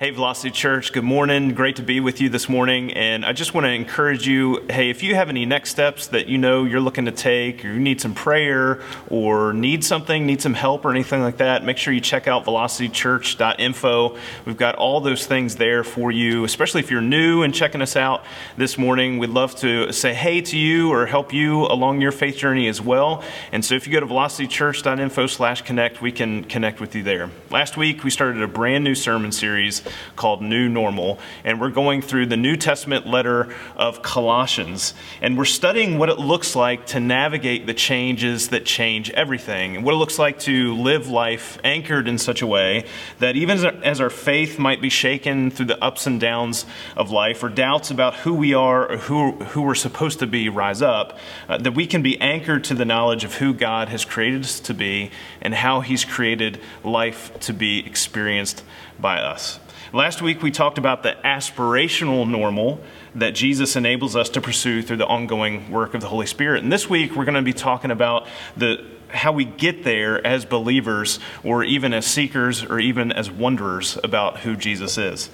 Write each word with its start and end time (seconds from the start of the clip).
Hey, 0.00 0.10
Velocity 0.10 0.52
Church, 0.52 0.92
good 0.92 1.02
morning. 1.02 1.54
Great 1.54 1.74
to 1.74 1.82
be 1.82 1.98
with 1.98 2.20
you 2.20 2.28
this 2.28 2.48
morning. 2.48 2.92
And 2.92 3.24
I 3.24 3.32
just 3.32 3.52
want 3.52 3.64
to 3.64 3.72
encourage 3.72 4.28
you 4.28 4.64
hey, 4.70 4.90
if 4.90 5.02
you 5.02 5.16
have 5.16 5.28
any 5.28 5.44
next 5.44 5.70
steps 5.70 6.06
that 6.06 6.28
you 6.28 6.38
know 6.38 6.62
you're 6.62 6.80
looking 6.80 7.06
to 7.06 7.10
take, 7.10 7.64
or 7.64 7.72
you 7.72 7.80
need 7.80 8.00
some 8.00 8.14
prayer, 8.14 8.80
or 9.08 9.52
need 9.52 9.82
something, 9.82 10.24
need 10.24 10.40
some 10.40 10.54
help, 10.54 10.84
or 10.84 10.92
anything 10.92 11.20
like 11.20 11.38
that, 11.38 11.64
make 11.64 11.78
sure 11.78 11.92
you 11.92 12.00
check 12.00 12.28
out 12.28 12.44
velocitychurch.info. 12.44 14.16
We've 14.44 14.56
got 14.56 14.76
all 14.76 15.00
those 15.00 15.26
things 15.26 15.56
there 15.56 15.82
for 15.82 16.12
you, 16.12 16.44
especially 16.44 16.78
if 16.78 16.92
you're 16.92 17.00
new 17.00 17.42
and 17.42 17.52
checking 17.52 17.82
us 17.82 17.96
out 17.96 18.22
this 18.56 18.78
morning. 18.78 19.18
We'd 19.18 19.30
love 19.30 19.56
to 19.56 19.90
say 19.92 20.14
hey 20.14 20.42
to 20.42 20.56
you 20.56 20.92
or 20.92 21.06
help 21.06 21.32
you 21.32 21.62
along 21.64 22.02
your 22.02 22.12
faith 22.12 22.36
journey 22.36 22.68
as 22.68 22.80
well. 22.80 23.24
And 23.50 23.64
so 23.64 23.74
if 23.74 23.84
you 23.84 23.92
go 23.92 23.98
to 23.98 24.06
velocitychurch.info 24.06 25.26
slash 25.26 25.62
connect, 25.62 26.00
we 26.00 26.12
can 26.12 26.44
connect 26.44 26.80
with 26.80 26.94
you 26.94 27.02
there. 27.02 27.30
Last 27.50 27.76
week, 27.76 28.04
we 28.04 28.10
started 28.10 28.40
a 28.40 28.46
brand 28.46 28.84
new 28.84 28.94
sermon 28.94 29.32
series 29.32 29.82
called 30.16 30.42
New 30.42 30.68
Normal, 30.68 31.18
and 31.44 31.60
we're 31.60 31.70
going 31.70 32.02
through 32.02 32.26
the 32.26 32.36
New 32.36 32.56
Testament 32.56 33.06
letter 33.06 33.54
of 33.76 34.02
Colossians, 34.02 34.94
and 35.20 35.36
we're 35.36 35.44
studying 35.44 35.98
what 35.98 36.08
it 36.08 36.18
looks 36.18 36.56
like 36.56 36.86
to 36.86 37.00
navigate 37.00 37.66
the 37.66 37.74
changes 37.74 38.48
that 38.48 38.64
change 38.64 39.10
everything, 39.10 39.76
and 39.76 39.84
what 39.84 39.94
it 39.94 39.98
looks 39.98 40.18
like 40.18 40.38
to 40.40 40.74
live 40.74 41.08
life 41.08 41.58
anchored 41.64 42.08
in 42.08 42.18
such 42.18 42.42
a 42.42 42.46
way 42.46 42.84
that 43.18 43.36
even 43.36 43.64
as 43.82 44.00
our 44.00 44.10
faith 44.10 44.58
might 44.58 44.80
be 44.80 44.88
shaken 44.88 45.50
through 45.50 45.66
the 45.66 45.82
ups 45.82 46.06
and 46.06 46.20
downs 46.20 46.66
of 46.96 47.10
life, 47.10 47.42
or 47.42 47.48
doubts 47.48 47.90
about 47.90 48.14
who 48.16 48.34
we 48.34 48.54
are 48.54 48.92
or 48.92 48.96
who, 48.96 49.32
who 49.32 49.62
we're 49.62 49.74
supposed 49.74 50.18
to 50.18 50.26
be 50.26 50.48
rise 50.48 50.82
up, 50.82 51.18
uh, 51.48 51.58
that 51.58 51.72
we 51.72 51.86
can 51.86 52.02
be 52.02 52.20
anchored 52.20 52.64
to 52.64 52.74
the 52.74 52.84
knowledge 52.84 53.24
of 53.24 53.34
who 53.34 53.52
God 53.54 53.88
has 53.88 54.04
created 54.04 54.42
us 54.42 54.60
to 54.60 54.74
be 54.74 55.10
and 55.40 55.54
how 55.54 55.80
He's 55.80 56.04
created 56.04 56.60
life 56.84 57.38
to 57.40 57.52
be 57.52 57.84
experienced 57.84 58.64
by 59.00 59.20
us. 59.20 59.58
Last 59.92 60.20
week 60.20 60.42
we 60.42 60.50
talked 60.50 60.76
about 60.76 61.02
the 61.02 61.16
aspirational 61.24 62.28
normal 62.28 62.80
that 63.14 63.30
Jesus 63.34 63.74
enables 63.76 64.14
us 64.16 64.28
to 64.30 64.40
pursue 64.40 64.82
through 64.82 64.98
the 64.98 65.06
ongoing 65.06 65.70
work 65.70 65.94
of 65.94 66.00
the 66.00 66.08
Holy 66.08 66.26
Spirit. 66.26 66.62
And 66.62 66.72
this 66.72 66.90
week 66.90 67.16
we're 67.16 67.24
going 67.24 67.34
to 67.34 67.42
be 67.42 67.52
talking 67.52 67.90
about 67.90 68.26
the 68.56 68.84
how 69.08 69.32
we 69.32 69.44
get 69.44 69.84
there 69.84 70.24
as 70.26 70.44
believers 70.44 71.18
or 71.42 71.64
even 71.64 71.94
as 71.94 72.06
seekers 72.06 72.62
or 72.62 72.78
even 72.78 73.10
as 73.10 73.30
wanderers 73.30 73.98
about 74.04 74.40
who 74.40 74.54
Jesus 74.54 74.98
is. 74.98 75.30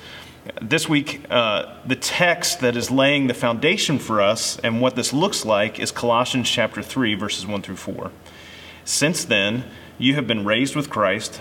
This 0.61 0.89
week, 0.89 1.23
uh, 1.31 1.75
the 1.87 1.97
text 1.97 2.61
that 2.61 2.77
is 2.77 2.91
laying 2.91 3.27
the 3.27 3.35
foundation 3.35 3.99
for 3.99 4.21
us 4.21 4.59
and 4.59 4.81
what 4.81 4.95
this 4.95 5.13
looks 5.13 5.45
like 5.45 5.81
is 5.81 5.91
Colossians 5.91 6.49
chapter 6.49 6.83
3, 6.83 7.15
verses 7.15 7.47
1 7.47 7.63
through 7.63 7.77
4. 7.77 8.11
Since 8.85 9.25
then, 9.25 9.65
you 9.97 10.15
have 10.15 10.27
been 10.27 10.45
raised 10.45 10.77
with 10.77 10.91
Christ. 10.91 11.41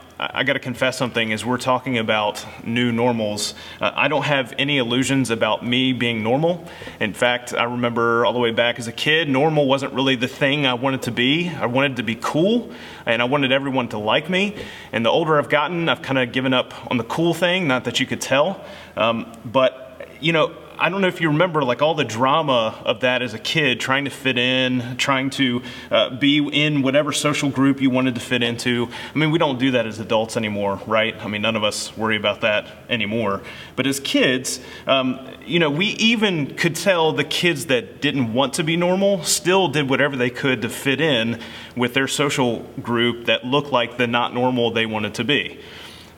I 0.23 0.43
got 0.43 0.53
to 0.53 0.59
confess 0.59 0.99
something 0.99 1.33
as 1.33 1.43
we're 1.43 1.57
talking 1.57 1.97
about 1.97 2.45
new 2.63 2.91
normals. 2.91 3.55
Uh, 3.79 3.91
I 3.95 4.07
don't 4.07 4.21
have 4.21 4.53
any 4.59 4.77
illusions 4.77 5.31
about 5.31 5.65
me 5.65 5.93
being 5.93 6.21
normal. 6.21 6.63
In 6.99 7.15
fact, 7.15 7.55
I 7.55 7.63
remember 7.63 8.23
all 8.23 8.31
the 8.31 8.37
way 8.37 8.51
back 8.51 8.77
as 8.77 8.87
a 8.87 8.91
kid, 8.91 9.27
normal 9.27 9.65
wasn't 9.65 9.93
really 9.93 10.15
the 10.15 10.27
thing 10.27 10.67
I 10.67 10.75
wanted 10.75 11.01
to 11.03 11.11
be. 11.11 11.49
I 11.49 11.65
wanted 11.65 11.95
to 11.95 12.03
be 12.03 12.13
cool 12.13 12.71
and 13.07 13.19
I 13.19 13.25
wanted 13.25 13.51
everyone 13.51 13.87
to 13.89 13.97
like 13.97 14.29
me. 14.29 14.55
And 14.91 15.03
the 15.03 15.09
older 15.09 15.39
I've 15.39 15.49
gotten, 15.49 15.89
I've 15.89 16.03
kind 16.03 16.19
of 16.19 16.31
given 16.31 16.53
up 16.53 16.71
on 16.91 16.97
the 16.97 17.03
cool 17.03 17.33
thing, 17.33 17.67
not 17.67 17.85
that 17.85 17.99
you 17.99 18.05
could 18.05 18.21
tell. 18.21 18.63
Um, 18.95 19.31
but, 19.43 20.07
you 20.19 20.33
know, 20.33 20.55
I 20.81 20.89
don't 20.89 21.01
know 21.01 21.07
if 21.07 21.21
you 21.21 21.27
remember 21.27 21.63
like 21.63 21.83
all 21.83 21.93
the 21.93 22.03
drama 22.03 22.81
of 22.83 23.01
that 23.01 23.21
as 23.21 23.35
a 23.35 23.39
kid, 23.39 23.79
trying 23.79 24.05
to 24.05 24.09
fit 24.09 24.35
in, 24.35 24.97
trying 24.97 25.29
to 25.31 25.61
uh, 25.91 26.09
be 26.09 26.39
in 26.39 26.81
whatever 26.81 27.11
social 27.11 27.51
group 27.51 27.79
you 27.79 27.91
wanted 27.91 28.15
to 28.15 28.21
fit 28.21 28.41
into. 28.41 28.89
I 29.13 29.17
mean, 29.17 29.29
we 29.29 29.37
don't 29.37 29.59
do 29.59 29.69
that 29.71 29.85
as 29.85 29.99
adults 29.99 30.37
anymore, 30.37 30.81
right? 30.87 31.15
I 31.23 31.27
mean, 31.27 31.43
none 31.43 31.55
of 31.55 31.63
us 31.63 31.95
worry 31.95 32.17
about 32.17 32.41
that 32.41 32.65
anymore. 32.89 33.43
But 33.75 33.85
as 33.85 33.99
kids, 33.99 34.59
um, 34.87 35.19
you 35.45 35.59
know, 35.59 35.69
we 35.69 35.85
even 35.85 36.55
could 36.55 36.75
tell 36.75 37.13
the 37.13 37.25
kids 37.25 37.67
that 37.67 38.01
didn't 38.01 38.33
want 38.33 38.55
to 38.55 38.63
be 38.63 38.75
normal 38.75 39.23
still 39.23 39.67
did 39.67 39.87
whatever 39.87 40.17
they 40.17 40.31
could 40.31 40.63
to 40.63 40.69
fit 40.69 40.99
in 40.99 41.39
with 41.75 41.93
their 41.93 42.07
social 42.07 42.61
group 42.81 43.27
that 43.27 43.45
looked 43.45 43.71
like 43.71 43.99
the 43.99 44.07
not 44.07 44.33
normal 44.33 44.71
they 44.71 44.87
wanted 44.87 45.13
to 45.13 45.23
be. 45.23 45.59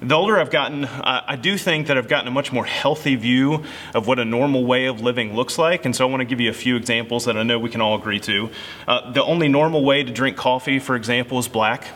The 0.03 0.15
older 0.15 0.37
I've 0.37 0.51
gotten, 0.51 0.83
I 0.83 1.37
do 1.37 1.57
think 1.57 1.87
that 1.87 1.97
I've 1.97 2.09
gotten 2.09 2.27
a 2.27 2.31
much 2.31 2.51
more 2.51 2.65
healthy 2.65 3.15
view 3.15 3.63
of 3.93 4.05
what 4.05 4.19
a 4.19 4.25
normal 4.25 4.65
way 4.65 4.87
of 4.87 4.99
living 4.99 5.33
looks 5.33 5.57
like. 5.57 5.85
And 5.85 5.95
so 5.95 6.05
I 6.05 6.11
want 6.11 6.19
to 6.19 6.25
give 6.25 6.41
you 6.41 6.49
a 6.49 6.53
few 6.53 6.75
examples 6.75 7.23
that 7.23 7.37
I 7.37 7.43
know 7.43 7.57
we 7.57 7.69
can 7.69 7.79
all 7.79 7.95
agree 7.95 8.19
to. 8.21 8.49
Uh, 8.85 9.11
the 9.11 9.23
only 9.23 9.47
normal 9.47 9.85
way 9.85 10.03
to 10.03 10.11
drink 10.11 10.35
coffee, 10.35 10.79
for 10.79 10.97
example, 10.97 11.39
is 11.39 11.47
black. 11.47 11.87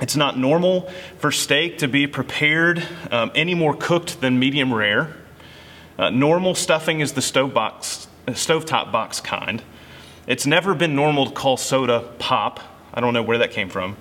It's 0.00 0.16
not 0.16 0.36
normal 0.36 0.90
for 1.18 1.30
steak 1.30 1.78
to 1.78 1.88
be 1.88 2.08
prepared 2.08 2.84
um, 3.12 3.30
any 3.36 3.54
more 3.54 3.76
cooked 3.76 4.20
than 4.20 4.40
medium 4.40 4.74
rare. 4.74 5.14
Uh, 5.96 6.10
normal 6.10 6.56
stuffing 6.56 6.98
is 6.98 7.12
the 7.12 7.22
stove 7.22 7.54
box, 7.54 8.08
stovetop 8.26 8.90
box 8.90 9.20
kind. 9.20 9.62
It's 10.26 10.46
never 10.46 10.74
been 10.74 10.96
normal 10.96 11.26
to 11.26 11.32
call 11.32 11.58
soda 11.58 12.00
pop. 12.18 12.58
I 12.92 13.00
don't 13.00 13.14
know 13.14 13.22
where 13.22 13.38
that 13.38 13.52
came 13.52 13.68
from. 13.68 13.96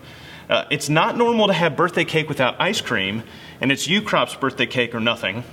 Uh, 0.49 0.65
it's 0.69 0.89
not 0.89 1.17
normal 1.17 1.47
to 1.47 1.53
have 1.53 1.75
birthday 1.75 2.05
cake 2.05 2.27
without 2.27 2.59
ice 2.59 2.81
cream, 2.81 3.23
and 3.61 3.71
it's 3.71 3.87
Ukrop's 3.87 4.35
birthday 4.35 4.65
cake 4.65 4.93
or 4.93 4.99
nothing. 4.99 5.43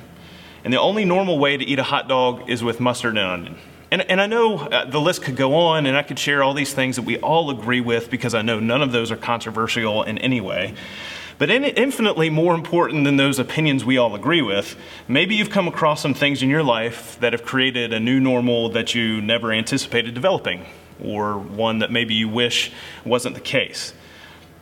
And 0.65 0.73
the 0.73 0.81
only 0.81 1.05
normal 1.05 1.39
way 1.39 1.57
to 1.57 1.65
eat 1.65 1.79
a 1.79 1.85
hot 1.85 2.09
dog 2.09 2.51
is 2.51 2.63
with 2.63 2.81
mustard 2.81 3.17
and 3.17 3.27
onion. 3.27 3.57
And, 3.91 4.03
and 4.03 4.21
I 4.21 4.27
know 4.27 4.59
uh, 4.59 4.85
the 4.85 5.01
list 5.01 5.23
could 5.23 5.37
go 5.37 5.55
on, 5.55 5.87
and 5.87 5.97
I 5.97 6.03
could 6.03 6.19
share 6.19 6.43
all 6.43 6.55
these 6.55 6.73
things 6.73 6.97
that 6.97 7.03
we 7.03 7.19
all 7.19 7.51
agree 7.51 7.81
with 7.81 8.11
because 8.11 8.35
I 8.35 8.43
know 8.43 8.61
none 8.61 8.83
of 8.83 8.93
those 8.93 9.11
are 9.11 9.17
controversial 9.17 10.03
in 10.03 10.19
any 10.19 10.41
way. 10.41 10.75
But 11.39 11.51
in, 11.51 11.65
infinitely 11.65 12.29
more 12.29 12.55
important 12.55 13.05
than 13.05 13.17
those 13.17 13.39
opinions 13.39 13.85
we 13.85 13.97
all 13.97 14.15
agree 14.15 14.43
with, 14.43 14.77
maybe 15.09 15.35
you've 15.35 15.51
come 15.51 15.67
across 15.67 16.03
some 16.03 16.15
things 16.15 16.43
in 16.43 16.51
your 16.51 16.63
life 16.63 17.19
that 17.21 17.33
have 17.33 17.45
created 17.45 17.93
a 17.93 17.99
new 17.99 18.21
normal 18.21 18.69
that 18.71 18.95
you 18.95 19.23
never 19.23 19.51
anticipated 19.51 20.15
developing, 20.15 20.67
or 21.03 21.39
one 21.39 21.79
that 21.79 21.91
maybe 21.91 22.15
you 22.15 22.29
wish 22.29 22.71
wasn't 23.05 23.35
the 23.35 23.41
case. 23.41 23.95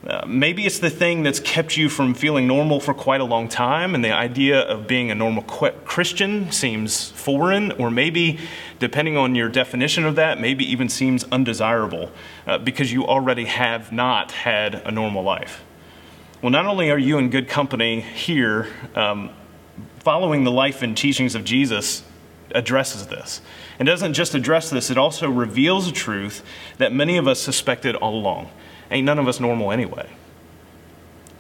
Uh, 0.07 0.25
maybe 0.27 0.65
it's 0.65 0.79
the 0.79 0.91
thing 0.91 1.25
that's 1.25 1.41
kept 1.41 1.77
you 1.77 1.89
from 1.89 2.15
feeling 2.15 2.47
normal 2.47 2.79
for 2.79 2.95
quite 2.95 3.21
a 3.21 3.25
long 3.25 3.49
time, 3.49 3.97
and 3.97 4.05
the 4.05 4.13
idea 4.13 4.61
of 4.61 4.87
being 4.87 5.11
a 5.11 5.15
normal 5.15 5.43
Christian 5.43 6.53
seems 6.53 7.11
foreign, 7.11 7.73
or 7.73 7.91
maybe, 7.91 8.39
depending 8.79 9.17
on 9.17 9.35
your 9.35 9.49
definition 9.49 10.05
of 10.05 10.15
that, 10.15 10.41
maybe 10.41 10.65
even 10.71 10.89
seems 10.89 11.25
undesirable 11.33 12.13
uh, 12.47 12.59
because 12.59 12.93
you 12.93 13.07
already 13.07 13.47
have 13.47 13.91
not 13.91 14.31
had 14.31 14.77
a 14.77 14.91
normal 14.93 15.25
life. 15.25 15.65
Well, 16.43 16.51
not 16.51 16.67
only 16.67 16.91
are 16.93 16.99
you 16.99 17.19
in 17.19 17.31
good 17.31 17.49
company 17.49 18.01
here, 18.01 18.69
um, 18.95 19.31
following 19.99 20.45
the 20.45 20.53
life 20.53 20.81
and 20.81 20.97
teachings 20.97 21.35
of 21.35 21.43
Jesus 21.43 22.05
addresses 22.55 23.09
this. 23.09 23.41
It 23.81 23.85
doesn't 23.85 24.15
just 24.15 24.37
address 24.37 24.71
this, 24.71 24.91
it 24.91 24.97
also 24.97 25.29
reveals 25.29 25.89
a 25.89 25.93
truth 25.93 26.45
that 26.79 26.93
many 26.93 27.17
of 27.17 27.27
us 27.27 27.41
suspected 27.41 27.97
all 27.97 28.15
along 28.15 28.49
Ain't 28.91 29.05
none 29.05 29.19
of 29.19 29.29
us 29.29 29.41
normal 29.41 29.71
anyway. 29.71 30.09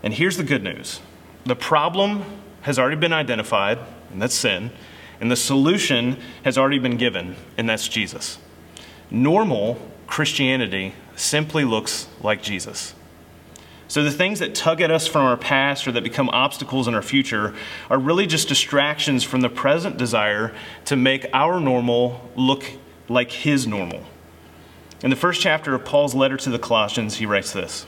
And 0.03 0.15
here's 0.15 0.37
the 0.37 0.45
good 0.45 0.63
news 0.63 1.01
the 1.45 1.57
problem 1.57 2.25
has 2.63 2.79
already 2.79 2.97
been 2.97 3.13
identified, 3.13 3.79
and 4.13 4.21
that's 4.21 4.35
sin, 4.35 4.71
and 5.21 5.31
the 5.31 5.37
solution 5.37 6.19
has 6.45 6.59
already 6.59 6.79
been 6.79 6.97
given, 6.97 7.37
and 7.57 7.69
that's 7.69 7.89
Jesus. 7.89 8.39
Normal 9.11 9.81
Christianity 10.07 10.95
simply 11.17 11.65
looks 11.65 12.09
like 12.21 12.43
Jesus. 12.43 12.95
So, 13.89 14.05
the 14.05 14.11
things 14.11 14.41
that 14.41 14.55
tug 14.55 14.83
at 14.83 14.91
us 14.91 15.07
from 15.07 15.23
our 15.23 15.37
past 15.39 15.89
or 15.89 15.93
that 15.93 16.05
become 16.05 16.29
obstacles 16.29 16.87
in 16.89 16.95
our 16.95 17.03
future 17.03 17.55
are 17.89 17.99
really 17.99 18.27
just 18.27 18.47
distractions 18.47 19.25
from 19.25 19.41
the 19.41 19.49
present 19.49 19.97
desire 19.97 20.55
to 20.85 20.95
make 20.95 21.27
our 21.33 21.59
normal 21.59 22.31
look 22.37 22.65
like 23.09 23.33
His 23.33 23.67
normal. 23.67 24.05
In 25.01 25.11
the 25.11 25.17
first 25.17 25.41
chapter 25.41 25.77
of 25.77 25.85
Paul's 25.85 26.17
letter 26.17 26.37
to 26.39 26.51
the 26.51 26.59
Colossians, 26.59 27.19
he 27.19 27.27
writes 27.27 27.53
this 27.53 27.87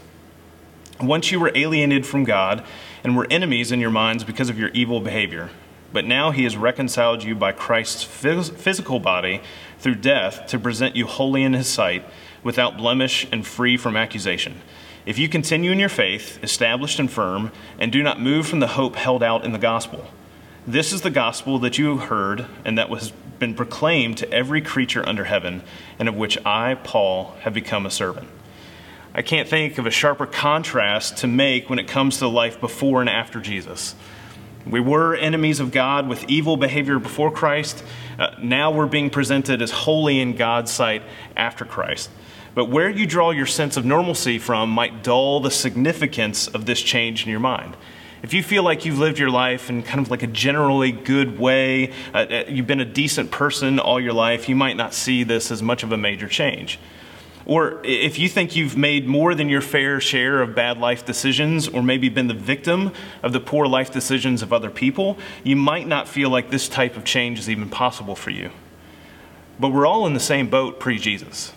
Once 1.01 1.33
you 1.33 1.41
were 1.41 1.51
alienated 1.57 2.07
from 2.07 2.23
God 2.23 2.65
and 3.03 3.17
were 3.17 3.27
enemies 3.29 3.73
in 3.73 3.81
your 3.81 3.91
minds 3.91 4.23
because 4.23 4.49
of 4.49 4.59
your 4.59 4.69
evil 4.69 5.01
behavior, 5.01 5.51
but 5.93 6.05
now 6.05 6.31
he 6.31 6.45
has 6.45 6.57
reconciled 6.57 7.25
you 7.25 7.35
by 7.35 7.51
Christ's 7.51 8.05
physical 8.05 9.01
body 9.01 9.41
through 9.81 9.97
death 9.97 10.47
to 10.47 10.59
present 10.59 10.95
you 10.95 11.07
holy 11.07 11.43
in 11.43 11.53
his 11.53 11.67
sight, 11.67 12.05
without 12.45 12.77
blemish 12.77 13.27
and 13.33 13.45
free 13.45 13.77
from 13.77 13.97
accusation. 13.97 14.61
If 15.05 15.19
you 15.19 15.29
continue 15.29 15.73
in 15.73 15.81
your 15.81 15.89
faith, 15.89 16.39
established 16.45 17.01
and 17.01 17.11
firm, 17.11 17.51
and 17.77 17.91
do 17.91 18.05
not 18.05 18.21
move 18.21 18.47
from 18.47 18.61
the 18.61 18.69
hope 18.69 18.95
held 18.95 19.25
out 19.25 19.45
in 19.45 19.51
the 19.51 19.59
gospel, 19.59 20.07
this 20.65 20.93
is 20.93 21.03
the 21.03 21.11
gospel 21.11 21.59
that 21.59 21.77
you 21.77 21.97
heard 21.97 22.47
and 22.65 22.79
that 22.79 22.89
was 22.89 23.13
been 23.41 23.55
proclaimed 23.55 24.19
to 24.19 24.33
every 24.33 24.61
creature 24.61 25.07
under 25.09 25.25
heaven, 25.25 25.63
and 25.99 26.09
of 26.09 26.15
which 26.15 26.39
I, 26.47 26.75
Paul, 26.75 27.35
have 27.41 27.53
become 27.53 27.87
a 27.87 27.91
servant. 27.91 28.29
I 29.13 29.23
can't 29.23 29.49
think 29.49 29.79
of 29.79 29.87
a 29.87 29.91
sharper 29.91 30.27
contrast 30.27 31.17
to 31.19 31.27
make 31.27 31.69
when 31.69 31.81
it 31.81 31.89
comes 31.89 32.19
to 32.19 32.29
life 32.29 32.61
before 32.61 33.01
and 33.01 33.11
after 33.11 33.41
Jesus. 33.41 33.97
We 34.65 34.79
were 34.79 35.17
enemies 35.17 35.59
of 35.59 35.73
God 35.73 36.07
with 36.07 36.29
evil 36.29 36.57
behavior 36.57 36.99
before 36.99 37.33
Christ. 37.33 37.83
Uh, 38.19 38.35
now 38.41 38.71
we're 38.71 38.87
being 38.87 39.11
presented 39.11 39.63
as 39.63 39.71
holy 39.71 40.21
in 40.21 40.37
God's 40.37 40.71
sight 40.71 41.03
after 41.37 41.65
Christ. 41.65 42.11
But 42.55 42.67
where 42.67 42.91
you 42.91 43.07
draw 43.07 43.31
your 43.31 43.47
sense 43.47 43.77
of 43.77 43.85
normalcy 43.85 44.39
from 44.39 44.71
might 44.71 45.03
dull 45.03 45.41
the 45.41 45.51
significance 45.51 46.47
of 46.47 46.67
this 46.67 46.83
change 46.83 47.25
in 47.25 47.31
your 47.31 47.41
mind. 47.41 47.77
If 48.23 48.35
you 48.35 48.43
feel 48.43 48.63
like 48.63 48.85
you've 48.85 48.99
lived 48.99 49.19
your 49.19 49.31
life 49.31 49.71
in 49.71 49.83
kind 49.83 50.01
of 50.01 50.11
like 50.11 50.23
a 50.23 50.27
generally 50.27 50.93
good 50.93 51.39
way, 51.39 51.93
uh, 52.13 52.19
uh 52.19 52.45
you've 52.49 52.67
been 52.67 52.81
a 52.81 52.85
decent 52.85 53.31
person 53.31 53.79
all 53.79 54.01
your 54.01 54.13
life, 54.13 54.49
you 54.49 54.57
might 54.57 54.77
not 54.77 54.93
see 54.93 55.25
this 55.25 55.51
as 55.51 55.63
much 55.63 55.83
of 55.83 55.93
a 55.93 55.97
major 55.97 56.29
change. 56.29 56.79
Or 57.47 57.81
if 57.85 58.19
you 58.19 58.29
think 58.29 58.55
you've 58.55 58.77
made 58.77 59.09
more 59.09 59.35
than 59.35 59.49
your 59.49 59.61
fair 59.61 60.01
share 60.01 60.43
of 60.43 60.55
bad 60.55 60.79
life 60.79 61.05
decisions, 61.05 61.67
or 61.67 61.83
maybe 61.83 62.09
been 62.09 62.29
the 62.29 62.35
victim 62.35 62.93
of 63.23 63.33
the 63.33 63.41
poor 63.41 63.67
life 63.67 63.91
decisions 63.91 64.43
of 64.43 64.53
other 64.53 64.71
people, 64.71 65.19
you 65.43 65.57
might 65.57 65.87
not 65.87 66.07
feel 66.07 66.31
like 66.31 66.51
this 66.51 66.69
type 66.69 66.97
of 66.97 67.05
change 67.05 67.39
is 67.39 67.49
even 67.49 67.69
possible 67.69 68.15
for 68.15 68.31
you. 68.31 68.51
But 69.59 69.71
we're 69.71 69.87
all 69.87 70.07
in 70.07 70.15
the 70.15 70.21
same 70.21 70.49
boat 70.49 70.79
pre 70.79 70.99
Jesus. 70.99 71.53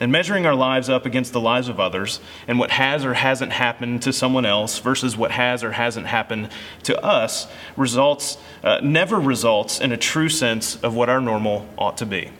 And 0.00 0.10
measuring 0.10 0.44
our 0.44 0.56
lives 0.56 0.88
up 0.88 1.06
against 1.06 1.32
the 1.32 1.40
lives 1.40 1.68
of 1.68 1.78
others 1.78 2.20
and 2.48 2.58
what 2.58 2.72
has 2.72 3.04
or 3.04 3.14
hasn't 3.14 3.52
happened 3.52 4.02
to 4.02 4.12
someone 4.12 4.44
else 4.44 4.80
versus 4.80 5.16
what 5.16 5.30
has 5.30 5.62
or 5.62 5.72
hasn't 5.72 6.06
happened 6.06 6.48
to 6.82 7.00
us 7.00 7.46
results, 7.76 8.36
uh, 8.64 8.80
never 8.82 9.20
results 9.20 9.80
in 9.80 9.92
a 9.92 9.96
true 9.96 10.28
sense 10.28 10.76
of 10.82 10.94
what 10.94 11.08
our 11.08 11.20
normal 11.20 11.68
ought 11.78 11.96
to 11.98 12.06
be. 12.06 12.30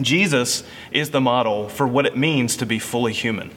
Jesus 0.00 0.62
is 0.92 1.10
the 1.10 1.20
model 1.20 1.68
for 1.68 1.86
what 1.86 2.06
it 2.06 2.16
means 2.16 2.56
to 2.56 2.66
be 2.66 2.78
fully 2.78 3.12
human. 3.12 3.50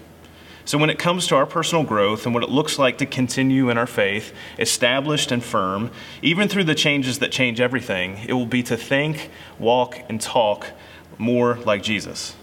So, 0.66 0.78
when 0.78 0.90
it 0.90 0.98
comes 0.98 1.28
to 1.28 1.36
our 1.36 1.46
personal 1.46 1.84
growth 1.84 2.26
and 2.26 2.34
what 2.34 2.44
it 2.44 2.50
looks 2.50 2.80
like 2.80 2.98
to 3.00 3.06
continue 3.06 3.70
in 3.70 3.78
our 3.78 3.86
faith, 3.86 4.34
established 4.58 5.30
and 5.30 5.44
firm, 5.44 5.92
even 6.22 6.48
through 6.48 6.64
the 6.64 6.74
changes 6.74 7.20
that 7.20 7.34
change 7.34 7.60
everything, 7.60 8.20
it 8.28 8.34
will 8.34 8.46
be 8.46 8.64
to 8.64 8.78
think, 8.78 9.30
walk, 9.60 10.00
and 10.08 10.22
talk 10.22 10.68
more 11.18 11.56
like 11.66 11.84
Jesus. 11.84 12.36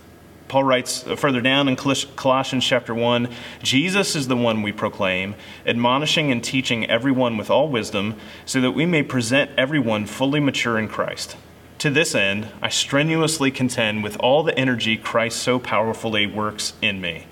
Paul 0.51 0.65
writes 0.65 1.07
uh, 1.07 1.15
further 1.15 1.41
down 1.41 1.69
in 1.69 1.77
Colossians 1.77 2.65
chapter 2.65 2.93
1 2.93 3.29
Jesus 3.63 4.17
is 4.17 4.27
the 4.27 4.37
one 4.37 4.63
we 4.63 4.73
proclaim, 4.73 5.37
admonishing 5.65 6.33
and 6.33 6.43
teaching 6.43 6.91
everyone 6.91 7.37
with 7.37 7.51
all 7.51 7.69
wisdom, 7.69 8.17
so 8.45 8.61
that 8.61 8.73
we 8.73 8.85
may 8.85 9.05
present 9.05 9.53
everyone 9.57 10.07
fully 10.07 10.41
mature 10.41 10.77
in 10.77 10.89
Christ. 10.89 11.37
To 11.79 11.89
this 11.89 12.17
end, 12.17 12.49
I 12.61 12.69
strenuously 12.69 13.53
contend 13.53 14.03
with 14.03 14.17
all 14.19 14.43
the 14.43 14.59
energy 14.59 14.97
Christ 14.97 15.41
so 15.41 15.61
powerfully 15.61 16.27
works 16.27 16.73
in 16.83 17.01
me. 17.01 17.27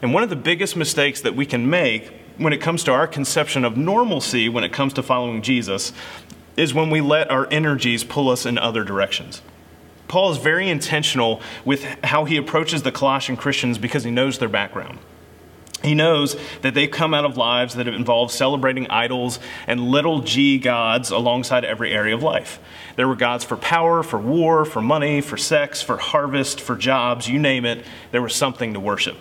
And 0.00 0.14
one 0.14 0.22
of 0.22 0.30
the 0.30 0.36
biggest 0.36 0.76
mistakes 0.76 1.20
that 1.22 1.34
we 1.34 1.46
can 1.46 1.68
make 1.68 2.12
when 2.38 2.52
it 2.52 2.60
comes 2.60 2.84
to 2.84 2.92
our 2.92 3.08
conception 3.08 3.64
of 3.64 3.76
normalcy, 3.76 4.48
when 4.48 4.62
it 4.62 4.72
comes 4.72 4.92
to 4.92 5.02
following 5.02 5.42
Jesus, 5.42 5.92
is 6.56 6.72
when 6.72 6.90
we 6.90 7.00
let 7.00 7.28
our 7.28 7.48
energies 7.50 8.04
pull 8.04 8.30
us 8.30 8.46
in 8.46 8.56
other 8.56 8.84
directions. 8.84 9.42
Paul 10.10 10.32
is 10.32 10.38
very 10.38 10.68
intentional 10.68 11.40
with 11.64 11.84
how 12.02 12.24
he 12.24 12.36
approaches 12.36 12.82
the 12.82 12.90
Colossian 12.90 13.36
Christians 13.36 13.78
because 13.78 14.02
he 14.02 14.10
knows 14.10 14.40
their 14.40 14.48
background. 14.48 14.98
He 15.84 15.94
knows 15.94 16.36
that 16.62 16.74
they've 16.74 16.90
come 16.90 17.14
out 17.14 17.24
of 17.24 17.36
lives 17.36 17.76
that 17.76 17.86
have 17.86 17.94
involved 17.94 18.32
celebrating 18.32 18.88
idols 18.88 19.38
and 19.68 19.80
little 19.80 20.22
g 20.22 20.58
gods 20.58 21.12
alongside 21.12 21.64
every 21.64 21.92
area 21.92 22.16
of 22.16 22.24
life. 22.24 22.58
There 22.96 23.06
were 23.06 23.14
gods 23.14 23.44
for 23.44 23.56
power, 23.56 24.02
for 24.02 24.18
war, 24.18 24.64
for 24.64 24.82
money, 24.82 25.20
for 25.20 25.36
sex, 25.36 25.80
for 25.80 25.96
harvest, 25.96 26.60
for 26.60 26.74
jobs, 26.74 27.28
you 27.28 27.38
name 27.38 27.64
it, 27.64 27.84
there 28.10 28.20
was 28.20 28.34
something 28.34 28.74
to 28.74 28.80
worship. 28.80 29.16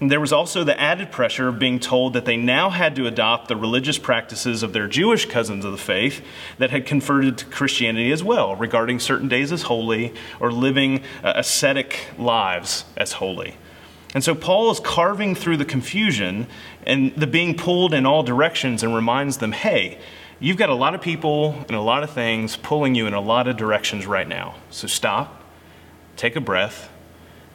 And 0.00 0.10
there 0.10 0.20
was 0.20 0.32
also 0.32 0.62
the 0.62 0.78
added 0.78 1.10
pressure 1.10 1.48
of 1.48 1.58
being 1.58 1.80
told 1.80 2.12
that 2.12 2.26
they 2.26 2.36
now 2.36 2.68
had 2.68 2.94
to 2.96 3.06
adopt 3.06 3.48
the 3.48 3.56
religious 3.56 3.96
practices 3.96 4.62
of 4.62 4.74
their 4.74 4.86
Jewish 4.86 5.24
cousins 5.24 5.64
of 5.64 5.72
the 5.72 5.78
faith 5.78 6.22
that 6.58 6.70
had 6.70 6.84
converted 6.84 7.38
to 7.38 7.46
Christianity 7.46 8.12
as 8.12 8.22
well, 8.22 8.54
regarding 8.56 9.00
certain 9.00 9.26
days 9.26 9.52
as 9.52 9.62
holy 9.62 10.12
or 10.38 10.52
living 10.52 11.02
uh, 11.24 11.32
ascetic 11.36 12.10
lives 12.18 12.84
as 12.96 13.12
holy. 13.12 13.56
And 14.14 14.22
so 14.22 14.34
Paul 14.34 14.70
is 14.70 14.80
carving 14.80 15.34
through 15.34 15.56
the 15.56 15.64
confusion 15.64 16.46
and 16.84 17.14
the 17.16 17.26
being 17.26 17.56
pulled 17.56 17.94
in 17.94 18.04
all 18.04 18.22
directions 18.22 18.82
and 18.82 18.94
reminds 18.94 19.38
them 19.38 19.52
hey, 19.52 19.98
you've 20.40 20.58
got 20.58 20.68
a 20.68 20.74
lot 20.74 20.94
of 20.94 21.00
people 21.00 21.52
and 21.68 21.72
a 21.72 21.80
lot 21.80 22.02
of 22.02 22.10
things 22.10 22.56
pulling 22.56 22.94
you 22.94 23.06
in 23.06 23.14
a 23.14 23.20
lot 23.20 23.48
of 23.48 23.56
directions 23.56 24.06
right 24.06 24.28
now. 24.28 24.56
So 24.70 24.86
stop, 24.86 25.42
take 26.16 26.36
a 26.36 26.40
breath, 26.40 26.90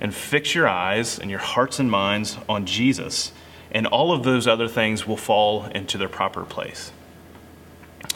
and 0.01 0.13
fix 0.13 0.53
your 0.53 0.67
eyes 0.67 1.17
and 1.17 1.29
your 1.29 1.39
hearts 1.39 1.79
and 1.79 1.89
minds 1.89 2.37
on 2.49 2.65
Jesus, 2.65 3.31
and 3.71 3.87
all 3.87 4.11
of 4.11 4.23
those 4.23 4.47
other 4.47 4.67
things 4.67 5.07
will 5.07 5.15
fall 5.15 5.65
into 5.67 5.97
their 5.97 6.09
proper 6.09 6.43
place. 6.43 6.91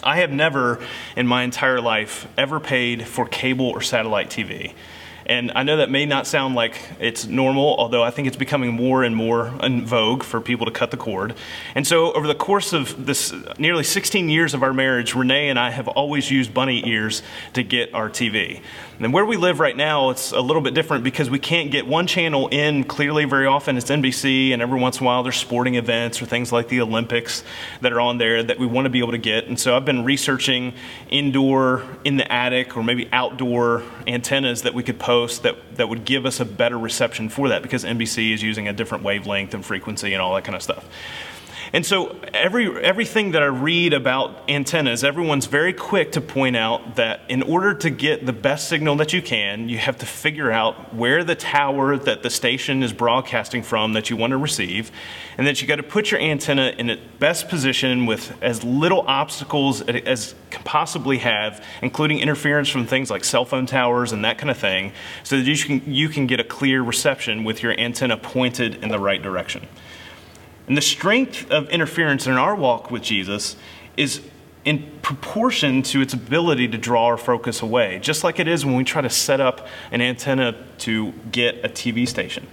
I 0.04 0.18
have 0.18 0.32
never 0.32 0.84
in 1.16 1.28
my 1.28 1.44
entire 1.44 1.80
life 1.80 2.28
ever 2.38 2.60
paid 2.60 3.08
for 3.08 3.26
cable 3.26 3.68
or 3.68 3.82
satellite 3.82 4.30
TV. 4.30 4.74
And 5.28 5.52
I 5.56 5.64
know 5.64 5.78
that 5.78 5.90
may 5.90 6.06
not 6.06 6.28
sound 6.28 6.54
like 6.54 6.80
it's 7.00 7.26
normal, 7.26 7.76
although 7.80 8.04
I 8.04 8.12
think 8.12 8.28
it's 8.28 8.38
becoming 8.38 8.74
more 8.74 9.04
and 9.04 9.16
more 9.16 9.52
in 9.64 9.84
vogue 9.84 10.22
for 10.22 10.40
people 10.40 10.68
to 10.68 10.72
cut 10.72 10.92
the 10.92 10.98
cord. 10.98 11.34
And 11.74 11.88
so, 11.88 12.14
over 12.14 12.28
the 12.28 12.36
course 12.36 12.74
of 12.74 13.08
this 13.08 13.34
nearly 13.58 13.84
16 13.84 14.30
years 14.30 14.54
of 14.54 14.62
our 14.62 14.72
marriage, 14.72 15.16
Renee 15.16 15.50
and 15.50 15.58
I 15.58 15.72
have 15.72 15.88
always 15.88 16.30
used 16.30 16.54
bunny 16.54 16.88
ears 16.88 17.24
to 17.54 17.64
get 17.64 17.92
our 17.96 18.08
TV. 18.08 18.62
And 19.00 19.12
where 19.12 19.26
we 19.26 19.36
live 19.36 19.60
right 19.60 19.76
now, 19.76 20.12
it's 20.12 20.32
a 20.32 20.40
little 20.40 20.62
bit 20.62 20.74
different 20.74 21.04
because 21.04 21.30
we 21.30 21.40
can't 21.40 21.70
get 21.70 21.86
one 21.86 22.08
channel 22.08 22.48
in 22.48 22.84
clearly 22.86 23.26
very 23.26 23.48
often. 23.48 23.78
It's 23.78 23.90
NBC, 23.90 24.54
and 24.54 24.62
every 24.62 24.80
once 24.80 25.00
in 25.00 25.04
a 25.04 25.08
while 25.08 25.24
there's 25.24 25.36
sporting 25.36 25.76
events 25.76 26.22
or 26.22 26.28
things 26.28 26.52
like 26.52 26.70
the 26.70 26.82
Olympics 26.82 27.44
that 27.82 27.92
are 27.92 28.00
on 28.00 28.20
there 28.20 28.44
that 28.44 28.60
we 28.60 28.68
want 28.68 28.86
to 28.86 28.90
be 28.90 29.00
able 29.00 29.12
to 29.12 29.18
get. 29.18 29.48
And 29.48 29.60
so 29.60 29.76
I've 29.76 29.86
been 29.86 30.06
researching 30.06 30.74
indoor, 31.10 31.84
in 32.06 32.18
the 32.18 32.32
attic, 32.32 32.78
or 32.78 32.84
maybe 32.84 33.10
outdoor 33.12 33.84
antennas 34.08 34.62
that 34.62 34.74
we 34.74 34.84
could 34.84 35.00
post 35.00 35.15
that, 35.42 35.56
that 35.76 35.90
would 35.90 36.06
give 36.06 36.26
us 36.26 36.40
a 36.40 36.46
better 36.46 36.78
reception 36.78 37.30
for 37.30 37.50
that 37.50 37.62
because 37.62 37.84
NBC 37.84 38.34
is 38.34 38.44
using 38.44 38.68
a 38.68 38.74
different 38.74 39.04
wavelength 39.04 39.54
and 39.54 39.66
frequency 39.66 40.14
and 40.14 40.22
all 40.22 40.36
that 40.36 40.44
kind 40.44 40.56
of 40.56 40.62
stuff. 40.62 40.86
And 41.76 41.86
so 41.86 42.18
every, 42.34 42.74
everything 42.82 43.32
that 43.32 43.44
I 43.44 43.48
read 43.48 43.92
about 43.92 44.50
antennas, 44.50 45.04
everyone's 45.04 45.48
very 45.48 45.74
quick 45.74 46.14
to 46.14 46.22
point 46.22 46.56
out 46.56 46.96
that 46.96 47.20
in 47.28 47.44
order 47.44 47.74
to 47.74 47.90
get 47.90 48.26
the 48.26 48.32
best 48.32 48.70
signal 48.70 48.96
that 48.96 49.12
you 49.12 49.22
can, 49.22 49.68
you 49.68 49.78
have 49.78 49.98
to 49.98 50.06
figure 50.06 50.50
out 50.50 50.96
where 50.96 51.26
the 51.26 51.36
tower 51.36 51.98
that 51.98 52.24
the 52.24 52.30
station 52.30 52.82
is 52.82 52.94
broadcasting 52.94 53.62
from 53.62 53.92
that 53.92 54.10
you 54.10 54.16
want 54.16 54.32
to 54.32 54.38
receive, 54.38 54.90
and 55.38 55.46
that 55.46 55.62
you 55.62 55.68
got 55.68 55.76
to 55.76 55.84
put 55.84 56.12
your 56.12 56.22
antenna 56.22 56.74
in 56.78 56.90
its 56.90 57.02
best 57.20 57.50
position 57.50 58.06
with 58.06 58.42
as 58.42 58.64
little 58.64 59.04
obstacles 59.06 59.82
as 59.82 60.34
can 60.52 60.64
possibly 60.64 61.18
have, 61.18 61.62
including 61.82 62.20
interference 62.20 62.70
from 62.70 62.88
things 62.88 63.12
like 63.12 63.26
cell 63.26 63.44
phone 63.44 63.66
towers 63.66 64.14
and 64.14 64.24
that 64.24 64.38
kind 64.38 64.50
of 64.50 64.58
thing, 64.58 64.94
so 65.26 65.36
that 65.36 65.44
you 65.44 65.58
can, 65.58 65.94
you 65.94 66.08
can 66.08 66.26
get 66.26 66.40
a 66.40 66.46
clear 66.46 66.82
reception 66.82 67.44
with 67.44 67.62
your 67.62 67.78
antenna 67.78 68.16
pointed 68.16 68.82
in 68.82 68.88
the 68.88 69.00
right 69.00 69.22
direction. 69.22 69.68
And 70.68 70.76
the 70.76 70.82
strength 70.82 71.50
of 71.52 71.70
interference 71.70 72.28
in 72.28 72.34
our 72.34 72.56
walk 72.56 72.90
with 72.90 73.04
Jesus 73.04 73.56
is 73.98 74.22
in 74.64 74.92
proportion 75.04 75.84
to 75.84 76.02
its 76.02 76.14
ability 76.14 76.68
to 76.70 76.78
draw 76.78 77.06
our 77.06 77.18
focus 77.18 77.62
away, 77.62 78.00
just 78.00 78.24
like 78.24 78.40
it 78.40 78.48
is 78.48 78.66
when 78.66 78.76
we 78.76 78.84
try 78.84 79.02
to 79.02 79.10
set 79.10 79.40
up 79.40 79.68
an 79.92 80.02
antenna 80.02 80.56
to 80.80 81.12
get 81.32 81.64
a 81.64 81.70
TV 81.70 82.08
station. 82.08 82.48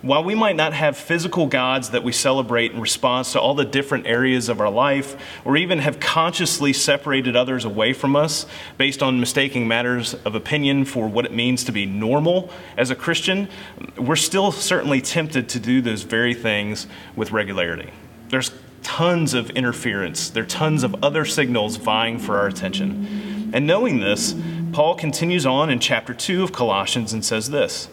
While 0.00 0.22
we 0.22 0.36
might 0.36 0.54
not 0.54 0.74
have 0.74 0.96
physical 0.96 1.48
gods 1.48 1.90
that 1.90 2.04
we 2.04 2.12
celebrate 2.12 2.70
in 2.70 2.80
response 2.80 3.32
to 3.32 3.40
all 3.40 3.54
the 3.54 3.64
different 3.64 4.06
areas 4.06 4.48
of 4.48 4.60
our 4.60 4.70
life, 4.70 5.16
or 5.44 5.56
even 5.56 5.80
have 5.80 5.98
consciously 5.98 6.72
separated 6.72 7.34
others 7.34 7.64
away 7.64 7.92
from 7.92 8.14
us 8.14 8.46
based 8.76 9.02
on 9.02 9.18
mistaking 9.18 9.66
matters 9.66 10.14
of 10.24 10.36
opinion 10.36 10.84
for 10.84 11.08
what 11.08 11.24
it 11.24 11.32
means 11.32 11.64
to 11.64 11.72
be 11.72 11.84
normal 11.84 12.48
as 12.76 12.90
a 12.90 12.94
Christian, 12.94 13.48
we're 13.96 14.14
still 14.14 14.52
certainly 14.52 15.00
tempted 15.00 15.48
to 15.48 15.58
do 15.58 15.80
those 15.80 16.02
very 16.02 16.34
things 16.34 16.86
with 17.16 17.32
regularity. 17.32 17.90
There's 18.28 18.52
tons 18.84 19.34
of 19.34 19.50
interference, 19.50 20.30
there 20.30 20.44
are 20.44 20.46
tons 20.46 20.84
of 20.84 21.02
other 21.02 21.24
signals 21.24 21.76
vying 21.76 22.20
for 22.20 22.38
our 22.38 22.46
attention. 22.46 23.50
And 23.52 23.66
knowing 23.66 23.98
this, 23.98 24.36
Paul 24.72 24.94
continues 24.94 25.44
on 25.44 25.70
in 25.70 25.80
chapter 25.80 26.14
2 26.14 26.44
of 26.44 26.52
Colossians 26.52 27.12
and 27.12 27.24
says 27.24 27.50
this. 27.50 27.88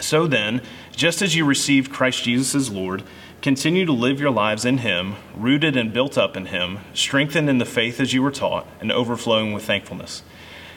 So 0.00 0.26
then, 0.26 0.60
just 0.94 1.22
as 1.22 1.36
you 1.36 1.44
received 1.44 1.92
Christ 1.92 2.24
Jesus 2.24 2.54
as 2.54 2.70
Lord, 2.70 3.02
continue 3.42 3.84
to 3.86 3.92
live 3.92 4.20
your 4.20 4.30
lives 4.30 4.64
in 4.64 4.78
Him, 4.78 5.16
rooted 5.36 5.76
and 5.76 5.92
built 5.92 6.18
up 6.18 6.36
in 6.36 6.46
Him, 6.46 6.78
strengthened 6.94 7.48
in 7.48 7.58
the 7.58 7.64
faith 7.64 8.00
as 8.00 8.12
you 8.12 8.22
were 8.22 8.30
taught, 8.30 8.66
and 8.80 8.90
overflowing 8.90 9.52
with 9.52 9.64
thankfulness. 9.64 10.22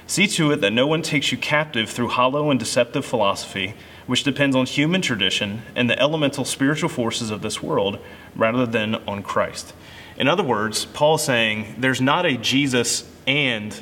See 0.06 0.28
to 0.28 0.52
it 0.52 0.62
that 0.62 0.72
no 0.72 0.88
one 0.88 1.02
takes 1.02 1.32
you 1.32 1.38
captive 1.38 1.90
through 1.90 2.10
hollow 2.10 2.50
and 2.50 2.60
deceptive 2.60 3.06
philosophy, 3.06 3.74
which 4.06 4.24
depends 4.24 4.56
on 4.56 4.66
human 4.66 5.02
tradition 5.02 5.64
and 5.76 5.90
the 5.90 6.00
elemental 6.00 6.46
spiritual 6.46 6.90
forces 6.90 7.30
of 7.30 7.42
this 7.42 7.62
world, 7.62 8.00
rather 8.36 8.66
than 8.66 8.96
on 9.08 9.22
Christ. 9.22 9.74
In 10.18 10.28
other 10.28 10.44
words, 10.44 10.86
Paul 10.86 11.16
is 11.16 11.24
saying 11.24 11.76
there's 11.78 12.02
not 12.02 12.26
a 12.26 12.38
Jesus 12.38 13.10
and 13.28 13.78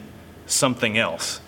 something 0.48 0.98
else. 0.98 1.42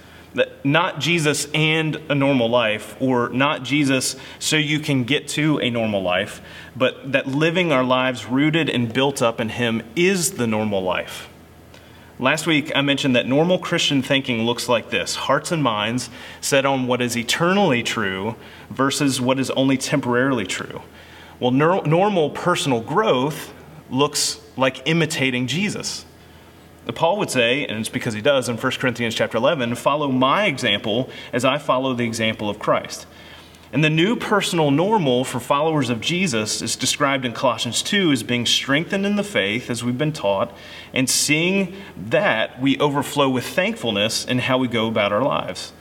Not 0.68 1.00
Jesus 1.00 1.48
and 1.54 1.96
a 2.10 2.14
normal 2.14 2.50
life, 2.50 2.98
or 3.00 3.30
not 3.30 3.64
Jesus 3.64 4.18
so 4.38 4.58
you 4.58 4.80
can 4.82 5.06
get 5.06 5.30
to 5.30 5.60
a 5.60 5.70
normal 5.70 6.02
life, 6.02 6.42
but 6.76 7.14
that 7.14 7.26
living 7.26 7.72
our 7.72 7.86
lives 7.86 8.26
rooted 8.26 8.70
and 8.70 8.92
built 8.92 9.22
up 9.22 9.40
in 9.40 9.48
Him 9.48 9.82
is 9.96 10.32
the 10.32 10.46
normal 10.46 10.84
life. 10.84 11.30
Last 12.20 12.48
week, 12.48 12.70
I 12.76 12.82
mentioned 12.82 13.16
that 13.16 13.26
normal 13.26 13.60
Christian 13.60 14.02
thinking 14.02 14.42
looks 14.42 14.68
like 14.68 14.90
this 14.90 15.16
hearts 15.16 15.54
and 15.54 15.64
minds 15.64 16.10
set 16.42 16.66
on 16.66 16.86
what 16.86 17.02
is 17.02 17.16
eternally 17.16 17.82
true 17.82 18.36
versus 18.70 19.22
what 19.22 19.40
is 19.40 19.50
only 19.52 19.78
temporarily 19.78 20.46
true. 20.46 20.82
Well, 21.40 21.52
normal 21.52 22.32
personal 22.32 22.82
growth 22.82 23.54
looks 23.90 24.42
like 24.58 24.82
imitating 24.86 25.48
Jesus. 25.48 26.04
Paul 26.96 27.18
would 27.18 27.30
say, 27.30 27.66
and 27.66 27.80
it's 27.80 27.90
because 27.90 28.14
he 28.14 28.22
does 28.22 28.48
in 28.50 28.58
1 28.58 28.72
Corinthians 28.74 29.16
chapter 29.16 29.38
11, 29.38 29.76
follow 29.76 30.10
my 30.10 30.46
example 30.46 31.10
as 31.34 31.44
I 31.44 31.58
follow 31.58 31.94
the 31.94 32.06
example 32.06 32.50
of 32.50 32.60
Christ. 32.60 33.06
And 33.74 33.84
the 33.84 33.90
new 33.90 34.16
personal 34.16 34.72
normal 34.72 35.26
for 35.26 35.40
followers 35.40 35.90
of 35.90 36.00
Jesus 36.00 36.62
is 36.62 36.78
described 36.78 37.26
in 37.26 37.34
Colossians 37.34 37.82
2 37.82 38.12
as 38.14 38.24
being 38.24 38.46
strengthened 38.46 39.06
in 39.06 39.18
the 39.18 39.24
faith, 39.24 39.70
as 39.70 39.84
we've 39.84 39.98
been 39.98 40.14
taught, 40.14 40.54
and 40.94 41.10
seeing 41.10 41.76
that 41.98 42.62
we 42.62 42.80
overflow 42.80 43.30
with 43.30 43.46
thankfulness 43.46 44.24
in 44.24 44.40
how 44.40 44.58
we 44.58 44.70
go 44.70 44.88
about 44.88 45.12
our 45.12 45.22
lives. 45.22 45.74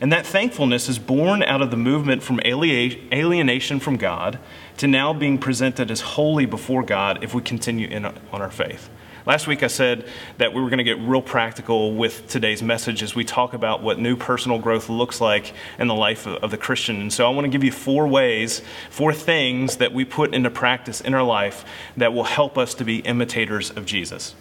And 0.00 0.12
that 0.12 0.26
thankfulness 0.26 0.88
is 0.88 0.98
born 0.98 1.42
out 1.42 1.62
of 1.62 1.70
the 1.70 1.76
movement 1.76 2.22
from 2.22 2.40
alienation 2.44 3.80
from 3.80 3.96
God 3.96 4.38
to 4.76 4.86
now 4.86 5.12
being 5.12 5.38
presented 5.38 5.90
as 5.90 6.00
holy 6.00 6.46
before 6.46 6.82
God 6.82 7.22
if 7.22 7.34
we 7.34 7.42
continue 7.42 7.88
in, 7.88 8.04
on 8.04 8.42
our 8.42 8.50
faith. 8.50 8.90
Last 9.26 9.46
week 9.46 9.62
I 9.62 9.68
said 9.68 10.06
that 10.36 10.52
we 10.52 10.60
were 10.60 10.68
going 10.68 10.78
to 10.78 10.84
get 10.84 10.98
real 10.98 11.22
practical 11.22 11.94
with 11.94 12.28
today's 12.28 12.62
message 12.62 13.02
as 13.02 13.14
we 13.14 13.24
talk 13.24 13.54
about 13.54 13.82
what 13.82 13.98
new 13.98 14.16
personal 14.16 14.58
growth 14.58 14.90
looks 14.90 15.18
like 15.18 15.54
in 15.78 15.88
the 15.88 15.94
life 15.94 16.26
of, 16.26 16.50
the 16.50 16.58
Christian. 16.58 17.00
And 17.00 17.10
so 17.10 17.26
I 17.26 17.30
want 17.30 17.46
to 17.46 17.48
give 17.48 17.64
you 17.64 17.72
four 17.72 18.06
ways, 18.06 18.60
four 18.90 19.14
things 19.14 19.78
that 19.78 19.94
we 19.94 20.04
put 20.04 20.34
into 20.34 20.50
practice 20.50 21.00
in 21.00 21.14
our 21.14 21.22
life 21.22 21.64
that 21.96 22.12
will 22.12 22.24
help 22.24 22.58
us 22.58 22.74
to 22.74 22.84
be 22.84 22.98
imitators 22.98 23.70
of 23.70 23.86
Jesus. 23.86 24.34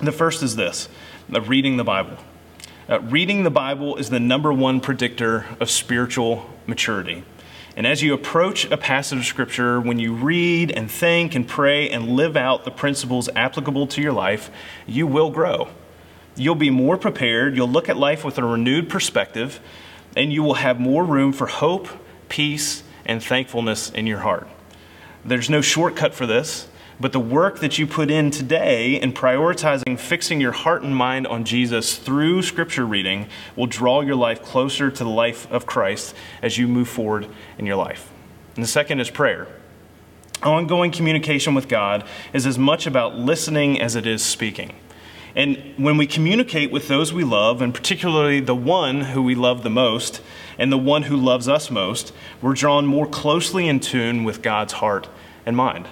The 0.00 0.12
first 0.12 0.42
is 0.42 0.56
this 0.56 0.88
reading 1.28 1.76
the 1.76 1.84
Bible. 1.84 2.16
Uh, 2.88 3.00
reading 3.00 3.42
the 3.42 3.50
Bible 3.50 3.96
is 3.96 4.08
the 4.08 4.20
number 4.20 4.50
one 4.54 4.80
predictor 4.80 5.44
of 5.60 5.68
spiritual 5.68 6.48
maturity. 6.66 7.24
And 7.78 7.86
as 7.86 8.02
you 8.02 8.12
approach 8.12 8.64
a 8.72 8.76
passage 8.76 9.20
of 9.20 9.24
Scripture, 9.24 9.80
when 9.80 10.00
you 10.00 10.12
read 10.12 10.72
and 10.72 10.90
think 10.90 11.36
and 11.36 11.46
pray 11.46 11.88
and 11.88 12.08
live 12.08 12.36
out 12.36 12.64
the 12.64 12.72
principles 12.72 13.28
applicable 13.36 13.86
to 13.86 14.02
your 14.02 14.12
life, 14.12 14.50
you 14.84 15.06
will 15.06 15.30
grow. 15.30 15.68
You'll 16.34 16.56
be 16.56 16.70
more 16.70 16.96
prepared, 16.96 17.54
you'll 17.54 17.70
look 17.70 17.88
at 17.88 17.96
life 17.96 18.24
with 18.24 18.36
a 18.36 18.42
renewed 18.42 18.88
perspective, 18.90 19.60
and 20.16 20.32
you 20.32 20.42
will 20.42 20.54
have 20.54 20.80
more 20.80 21.04
room 21.04 21.32
for 21.32 21.46
hope, 21.46 21.86
peace, 22.28 22.82
and 23.06 23.22
thankfulness 23.22 23.90
in 23.90 24.08
your 24.08 24.18
heart. 24.18 24.48
There's 25.24 25.48
no 25.48 25.60
shortcut 25.60 26.14
for 26.14 26.26
this. 26.26 26.67
But 27.00 27.12
the 27.12 27.20
work 27.20 27.60
that 27.60 27.78
you 27.78 27.86
put 27.86 28.10
in 28.10 28.32
today 28.32 29.00
in 29.00 29.12
prioritizing 29.12 29.98
fixing 29.98 30.40
your 30.40 30.52
heart 30.52 30.82
and 30.82 30.94
mind 30.94 31.28
on 31.28 31.44
Jesus 31.44 31.96
through 31.96 32.42
scripture 32.42 32.84
reading 32.84 33.28
will 33.54 33.66
draw 33.66 34.00
your 34.00 34.16
life 34.16 34.42
closer 34.42 34.90
to 34.90 35.04
the 35.04 35.10
life 35.10 35.50
of 35.52 35.64
Christ 35.64 36.14
as 36.42 36.58
you 36.58 36.66
move 36.66 36.88
forward 36.88 37.28
in 37.56 37.66
your 37.66 37.76
life. 37.76 38.10
And 38.56 38.64
the 38.64 38.68
second 38.68 38.98
is 38.98 39.10
prayer. 39.10 39.46
Ongoing 40.42 40.90
communication 40.90 41.54
with 41.54 41.68
God 41.68 42.04
is 42.32 42.46
as 42.46 42.58
much 42.58 42.86
about 42.86 43.16
listening 43.16 43.80
as 43.80 43.94
it 43.94 44.06
is 44.06 44.24
speaking. 44.24 44.74
And 45.36 45.74
when 45.76 45.98
we 45.98 46.06
communicate 46.06 46.72
with 46.72 46.88
those 46.88 47.12
we 47.12 47.22
love, 47.22 47.62
and 47.62 47.72
particularly 47.72 48.40
the 48.40 48.56
one 48.56 49.02
who 49.02 49.22
we 49.22 49.36
love 49.36 49.62
the 49.62 49.70
most, 49.70 50.20
and 50.58 50.72
the 50.72 50.78
one 50.78 51.04
who 51.04 51.16
loves 51.16 51.48
us 51.48 51.70
most, 51.70 52.12
we're 52.42 52.54
drawn 52.54 52.86
more 52.86 53.06
closely 53.06 53.68
in 53.68 53.78
tune 53.78 54.24
with 54.24 54.42
God's 54.42 54.74
heart 54.74 55.08
and 55.46 55.56
mind. 55.56 55.86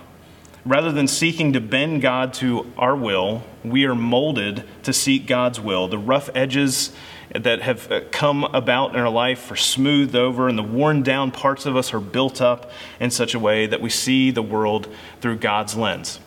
Rather 0.66 0.90
than 0.90 1.06
seeking 1.06 1.52
to 1.52 1.60
bend 1.60 2.02
God 2.02 2.34
to 2.34 2.72
our 2.76 2.96
will, 2.96 3.44
we 3.62 3.84
are 3.84 3.94
molded 3.94 4.64
to 4.82 4.92
seek 4.92 5.24
God's 5.24 5.60
will. 5.60 5.86
The 5.86 5.96
rough 5.96 6.28
edges 6.34 6.92
that 7.32 7.62
have 7.62 7.90
uh, 7.90 8.00
come 8.10 8.42
about 8.42 8.92
in 8.92 9.00
our 9.00 9.08
life 9.08 9.48
are 9.52 9.56
smoothed 9.56 10.16
over, 10.16 10.48
and 10.48 10.58
the 10.58 10.64
worn 10.64 11.04
down 11.04 11.30
parts 11.30 11.66
of 11.66 11.76
us 11.76 11.94
are 11.94 12.00
built 12.00 12.40
up 12.40 12.72
in 12.98 13.12
such 13.12 13.32
a 13.32 13.38
way 13.38 13.66
that 13.66 13.80
we 13.80 13.90
see 13.90 14.32
the 14.32 14.42
world 14.42 14.88
through 15.20 15.36
God's 15.36 15.76
lens. 15.76 16.18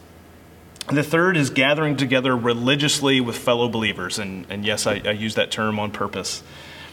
The 0.88 1.04
third 1.04 1.36
is 1.36 1.50
gathering 1.50 1.98
together 1.98 2.36
religiously 2.36 3.20
with 3.20 3.38
fellow 3.38 3.68
believers, 3.68 4.20
and, 4.20 4.46
and 4.50 4.64
yes, 4.64 4.88
I, 4.88 5.02
I 5.04 5.12
use 5.12 5.36
that 5.36 5.52
term 5.52 5.80
on 5.80 5.92
purpose. 5.92 6.44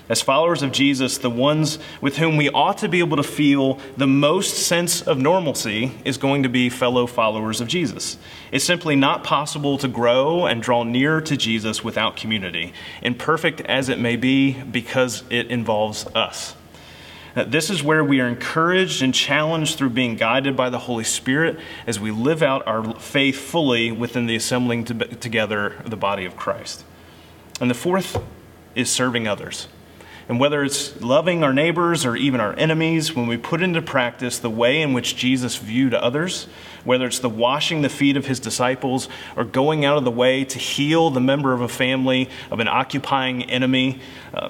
As 0.09 0.23
followers 0.23 0.63
of 0.63 0.71
Jesus, 0.71 1.19
the 1.19 1.31
ones 1.31 1.81
with 2.01 2.19
whom 2.19 2.37
we 2.37 2.49
ought 2.51 2.79
to 2.79 2.89
be 2.89 3.01
able 3.01 3.17
to 3.17 3.25
feel 3.25 3.81
the 3.97 4.07
most 4.07 4.57
sense 4.57 5.03
of 5.03 5.19
normalcy 5.19 5.93
is 6.05 6.17
going 6.17 6.45
to 6.45 6.49
be 6.49 6.69
fellow 6.69 7.09
followers 7.09 7.61
of 7.61 7.67
Jesus. 7.67 8.17
It's 8.53 8.65
simply 8.65 8.95
not 8.95 9.25
possible 9.25 9.79
to 9.79 9.89
grow 9.89 10.47
and 10.47 10.63
draw 10.63 10.85
near 10.85 11.21
to 11.23 11.37
Jesus 11.37 11.83
without 11.83 12.17
community, 12.17 12.73
imperfect 13.03 13.61
as 13.63 13.89
it 13.89 13.99
may 13.99 14.15
be, 14.15 14.53
because 14.53 15.25
it 15.29 15.49
involves 15.49 16.07
us. 16.15 16.55
This 17.35 17.69
is 17.69 17.83
where 17.83 18.03
we 18.03 18.21
are 18.21 18.29
encouraged 18.29 19.03
and 19.03 19.13
challenged 19.13 19.77
through 19.77 19.91
being 19.91 20.15
guided 20.17 20.57
by 20.57 20.71
the 20.71 20.79
Holy 20.79 21.05
Spirit 21.05 21.59
as 21.87 22.01
we 22.01 22.11
live 22.11 22.43
out 22.43 22.67
our 22.67 22.95
faith 22.95 23.37
fully 23.37 23.93
within 23.93 24.27
the 24.27 24.37
assembling 24.37 24.85
together 24.85 25.75
of 25.75 25.91
the 25.91 25.97
body 25.97 26.25
of 26.25 26.37
Christ. 26.37 26.85
And 27.61 27.69
the 27.69 27.75
fourth 27.75 28.23
is 28.75 28.89
serving 28.89 29.29
others. 29.29 29.69
And 30.29 30.41
whether 30.41 30.65
it's 30.65 31.01
loving 31.01 31.45
our 31.45 31.53
neighbors 31.53 32.05
or 32.05 32.17
even 32.17 32.41
our 32.41 32.53
enemies, 32.55 33.15
when 33.15 33.29
we 33.29 33.37
put 33.37 33.63
into 33.63 33.81
practice 33.81 34.39
the 34.39 34.51
way 34.51 34.83
in 34.83 34.93
which 34.93 35.17
Jesus 35.17 35.57
viewed 35.57 35.95
others, 35.95 36.49
whether 36.85 37.07
it's 37.07 37.21
the 37.21 37.29
washing 37.29 37.83
the 37.83 37.89
feet 37.89 38.17
of 38.17 38.27
his 38.27 38.41
disciples 38.41 39.09
or 39.37 39.45
going 39.45 39.85
out 39.85 39.99
of 39.99 40.05
the 40.05 40.11
way 40.11 40.45
to 40.45 40.59
heal 40.59 41.11
the 41.11 41.21
member 41.21 41.53
of 41.53 41.61
a 41.61 41.69
family 41.69 42.29
of 42.51 42.59
an 42.59 42.67
occupying 42.67 43.45
enemy, 43.45 44.01
uh, 44.35 44.49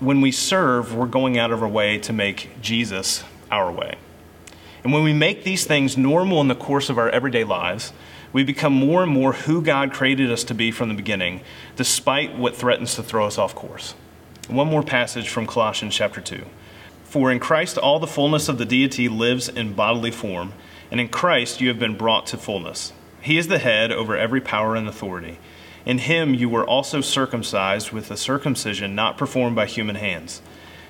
when 0.00 0.20
we 0.20 0.32
serve, 0.32 0.94
we're 0.94 1.06
going 1.06 1.38
out 1.38 1.50
of 1.50 1.62
our 1.62 1.68
way 1.68 1.98
to 1.98 2.12
make 2.12 2.60
Jesus 2.60 3.22
our 3.50 3.70
way. 3.70 3.96
And 4.82 4.92
when 4.92 5.02
we 5.02 5.12
make 5.12 5.44
these 5.44 5.64
things 5.64 5.96
normal 5.96 6.40
in 6.40 6.48
the 6.48 6.54
course 6.54 6.90
of 6.90 6.98
our 6.98 7.08
everyday 7.10 7.44
lives, 7.44 7.92
we 8.32 8.44
become 8.44 8.72
more 8.72 9.02
and 9.02 9.12
more 9.12 9.32
who 9.32 9.62
God 9.62 9.92
created 9.92 10.30
us 10.30 10.42
to 10.44 10.54
be 10.54 10.70
from 10.70 10.88
the 10.88 10.94
beginning, 10.94 11.42
despite 11.76 12.36
what 12.36 12.56
threatens 12.56 12.94
to 12.96 13.02
throw 13.02 13.26
us 13.26 13.38
off 13.38 13.54
course. 13.54 13.94
One 14.48 14.68
more 14.68 14.82
passage 14.82 15.30
from 15.30 15.46
Colossians 15.46 15.94
chapter 15.94 16.20
2. 16.20 16.44
For 17.04 17.32
in 17.32 17.38
Christ 17.40 17.78
all 17.78 17.98
the 17.98 18.06
fullness 18.06 18.50
of 18.50 18.58
the 18.58 18.66
deity 18.66 19.08
lives 19.08 19.48
in 19.48 19.72
bodily 19.72 20.10
form, 20.10 20.52
and 20.90 21.00
in 21.00 21.08
Christ 21.08 21.62
you 21.62 21.68
have 21.68 21.78
been 21.78 21.96
brought 21.96 22.26
to 22.26 22.36
fullness. 22.36 22.92
He 23.22 23.38
is 23.38 23.48
the 23.48 23.58
head 23.58 23.90
over 23.90 24.14
every 24.14 24.42
power 24.42 24.76
and 24.76 24.86
authority. 24.86 25.38
In 25.86 25.96
him 25.96 26.34
you 26.34 26.50
were 26.50 26.66
also 26.66 27.00
circumcised 27.00 27.90
with 27.90 28.10
a 28.10 28.18
circumcision 28.18 28.94
not 28.94 29.16
performed 29.16 29.56
by 29.56 29.64
human 29.64 29.96
hands. 29.96 30.42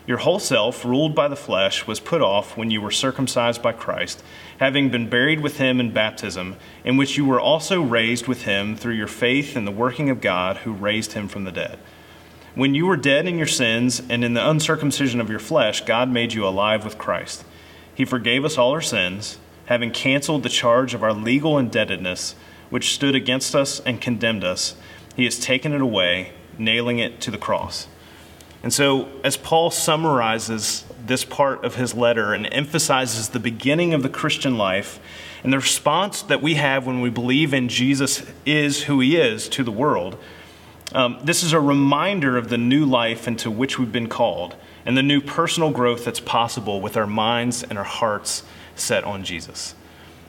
Your 0.05 0.19
whole 0.19 0.41
self, 0.41 0.85
ruled 0.85 1.15
by 1.15 1.29
the 1.29 1.37
flesh, 1.37 1.87
was 1.87 2.01
put 2.01 2.23
off 2.23 2.57
when 2.57 2.73
you 2.73 2.81
were 2.81 2.91
circumcised 2.91 3.63
by 3.63 3.73
Christ, 3.73 4.25
having 4.59 4.91
been 4.91 5.09
buried 5.09 5.41
with 5.41 5.59
him 5.59 5.79
in 5.79 5.93
baptism, 5.93 6.57
in 6.85 6.97
which 6.97 7.17
you 7.17 7.25
were 7.25 7.41
also 7.41 7.81
raised 7.81 8.27
with 8.27 8.43
him 8.43 8.75
through 8.75 8.95
your 8.95 9.07
faith 9.07 9.57
in 9.57 9.65
the 9.65 9.71
working 9.71 10.11
of 10.11 10.21
God 10.21 10.59
who 10.59 10.73
raised 10.73 11.13
him 11.13 11.29
from 11.29 11.45
the 11.45 11.53
dead. 11.53 11.79
When 12.55 12.77
you 12.77 12.87
were 12.87 12.97
dead 12.97 13.27
in 13.27 13.37
your 13.37 13.49
sins 13.49 14.01
and 14.09 14.23
in 14.25 14.35
the 14.35 14.49
uncircumcision 14.49 15.21
of 15.21 15.29
your 15.29 15.41
flesh, 15.41 15.85
God 15.85 16.09
made 16.09 16.35
you 16.35 16.47
alive 16.47 16.85
with 16.85 16.99
Christ. 16.99 17.45
He 17.93 18.05
forgave 18.05 18.45
us 18.45 18.57
all 18.57 18.71
our 18.71 18.81
sins, 18.81 19.39
having 19.67 19.91
canceled 19.91 20.45
the 20.45 20.49
charge 20.49 20.95
of 20.95 21.03
our 21.03 21.13
legal 21.13 21.59
indebtedness, 21.59 22.37
which 22.71 22.95
stood 22.95 23.17
against 23.17 23.57
us 23.57 23.81
and 23.81 24.01
condemned 24.01 24.45
us. 24.45 24.77
He 25.17 25.25
has 25.25 25.41
taken 25.41 25.73
it 25.73 25.81
away, 25.81 26.33
nailing 26.57 27.01
it 27.01 27.21
to 27.23 27.33
the 27.33 27.39
cross. 27.39 27.89
And 28.63 28.73
so, 28.73 29.09
as 29.25 29.37
Paul 29.37 29.73
summarizes 29.73 30.85
this 31.05 31.25
part 31.25 31.65
of 31.65 31.75
his 31.75 31.93
letter 31.93 32.33
and 32.33 32.49
emphasizes 32.53 33.31
the 33.31 33.41
beginning 33.41 33.93
of 33.95 34.05
the 34.05 34.09
Christian 34.09 34.57
life 34.57 35.01
and 35.43 35.53
the 35.53 35.59
response 35.59 36.23
that 36.23 36.41
we 36.41 36.55
have 36.55 36.87
when 36.87 37.01
we 37.01 37.11
believe 37.11 37.53
in 37.53 37.69
Jesus 37.69 38.25
is 38.47 38.85
who 38.85 39.01
he 39.01 39.17
is 39.17 39.49
to 39.51 39.65
the 39.65 39.73
world, 39.73 40.17
um, 40.93 41.19
this 41.23 41.43
is 41.43 41.53
a 41.53 41.61
reminder 41.61 42.37
of 42.37 42.49
the 42.49 42.59
new 42.59 42.85
life 42.85 43.27
into 43.27 43.51
which 43.51 43.79
we've 43.79 43.93
been 43.93 44.09
called 44.09 44.55
and 44.85 44.97
the 44.97 45.03
new 45.03 45.21
personal 45.21 45.71
growth 45.71 46.05
that's 46.05 46.21
possible 46.21 46.81
with 46.81 46.97
our 46.97 47.07
minds 47.07 47.63
and 47.63 47.79
our 47.79 47.85
hearts 47.85 48.43
set 48.77 49.05
on 49.05 49.25
Jesus. 49.25 49.75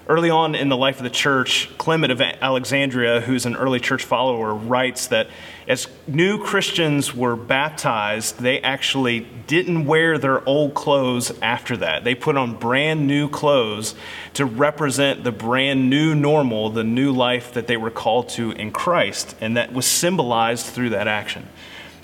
Early 0.07 0.29
on 0.29 0.53
in 0.53 0.69
the 0.69 0.77
life 0.77 0.97
of 0.97 1.03
the 1.03 1.09
church, 1.09 1.67
Clement 1.79 2.11
of 2.11 2.21
Alexandria, 2.21 3.21
who's 3.21 3.47
an 3.47 3.55
early 3.55 3.79
church 3.79 4.03
follower, 4.03 4.53
writes 4.53 5.07
that 5.07 5.29
as 5.67 5.87
new 6.05 6.43
Christians 6.43 7.15
were 7.15 7.35
baptized, 7.35 8.39
they 8.39 8.61
actually 8.61 9.21
didn't 9.47 9.87
wear 9.87 10.19
their 10.19 10.47
old 10.47 10.75
clothes 10.75 11.33
after 11.41 11.75
that. 11.77 12.03
They 12.03 12.13
put 12.13 12.37
on 12.37 12.53
brand 12.53 13.07
new 13.07 13.27
clothes 13.27 13.95
to 14.35 14.45
represent 14.45 15.23
the 15.23 15.31
brand 15.31 15.89
new 15.89 16.13
normal, 16.13 16.69
the 16.69 16.83
new 16.83 17.11
life 17.11 17.51
that 17.53 17.65
they 17.65 17.77
were 17.77 17.89
called 17.89 18.29
to 18.29 18.51
in 18.51 18.71
Christ, 18.71 19.35
and 19.41 19.57
that 19.57 19.73
was 19.73 19.87
symbolized 19.87 20.67
through 20.67 20.91
that 20.91 21.07
action. 21.07 21.47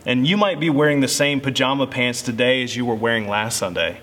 And 0.08 0.26
you 0.26 0.38
might 0.38 0.60
be 0.60 0.72
wearing 0.72 1.02
the 1.02 1.08
same 1.08 1.40
pajama 1.40 1.86
pants 1.86 2.24
today 2.24 2.64
as 2.64 2.76
you 2.76 2.84
were 2.84 2.96
wearing 2.96 3.28
last 3.28 3.58
Sunday. 3.60 4.00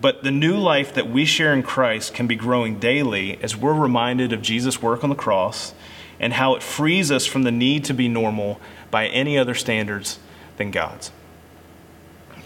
But 0.00 0.22
the 0.22 0.30
new 0.30 0.56
life 0.56 0.94
that 0.94 1.08
we 1.08 1.24
share 1.24 1.54
in 1.54 1.62
Christ 1.62 2.12
can 2.12 2.26
be 2.26 2.36
growing 2.36 2.78
daily 2.78 3.42
as 3.42 3.56
we're 3.56 3.74
reminded 3.74 4.32
of 4.32 4.42
Jesus' 4.42 4.82
work 4.82 5.02
on 5.02 5.10
the 5.10 5.16
cross 5.16 5.74
and 6.20 6.34
how 6.34 6.54
it 6.54 6.62
frees 6.62 7.10
us 7.10 7.26
from 7.26 7.42
the 7.42 7.52
need 7.52 7.84
to 7.86 7.94
be 7.94 8.08
normal 8.08 8.60
by 8.90 9.06
any 9.08 9.38
other 9.38 9.54
standards 9.54 10.18
than 10.56 10.70
God's. 10.70 11.10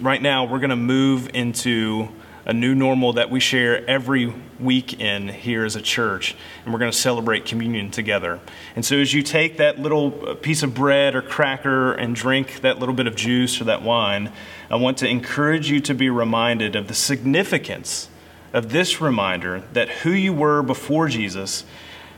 Right 0.00 0.22
now, 0.22 0.44
we're 0.44 0.58
going 0.58 0.70
to 0.70 0.76
move 0.76 1.30
into 1.34 2.08
a 2.50 2.52
new 2.52 2.74
normal 2.74 3.12
that 3.12 3.30
we 3.30 3.38
share 3.38 3.88
every 3.88 4.34
week 4.58 4.98
in 5.00 5.28
here 5.28 5.64
as 5.64 5.76
a 5.76 5.80
church, 5.80 6.34
and 6.64 6.74
we're 6.74 6.80
going 6.80 6.90
to 6.90 6.98
celebrate 6.98 7.44
communion 7.44 7.92
together. 7.92 8.40
And 8.74 8.84
so, 8.84 8.96
as 8.96 9.14
you 9.14 9.22
take 9.22 9.58
that 9.58 9.78
little 9.78 10.28
uh, 10.28 10.34
piece 10.34 10.64
of 10.64 10.74
bread 10.74 11.14
or 11.14 11.22
cracker 11.22 11.92
and 11.92 12.12
drink 12.12 12.62
that 12.62 12.80
little 12.80 12.94
bit 12.94 13.06
of 13.06 13.14
juice 13.14 13.60
or 13.60 13.64
that 13.64 13.82
wine, 13.82 14.32
I 14.68 14.74
want 14.74 14.98
to 14.98 15.06
encourage 15.06 15.70
you 15.70 15.78
to 15.78 15.94
be 15.94 16.10
reminded 16.10 16.74
of 16.74 16.88
the 16.88 16.94
significance 16.94 18.08
of 18.52 18.70
this 18.70 19.00
reminder 19.00 19.62
that 19.72 19.88
who 19.88 20.10
you 20.10 20.32
were 20.32 20.60
before 20.60 21.06
Jesus 21.06 21.64